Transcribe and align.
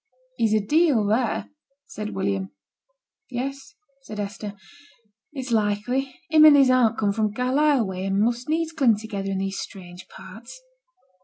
'He's 0.35 0.55
a 0.55 0.59
deal 0.59 1.05
there,' 1.05 1.49
said 1.85 2.15
William. 2.15 2.49
'Yes,' 3.29 3.75
said 4.01 4.17
Hester. 4.17 4.55
'It's 5.31 5.51
likely; 5.51 6.15
him 6.31 6.43
and 6.45 6.57
his 6.57 6.71
aunt 6.71 6.97
come 6.97 7.11
from 7.13 7.35
Carlisle 7.35 7.85
way, 7.85 8.05
and 8.07 8.19
must 8.19 8.49
needs 8.49 8.71
cling 8.71 8.97
together 8.97 9.29
in 9.29 9.37
these 9.37 9.59
strange 9.59 10.07
parts.' 10.07 10.59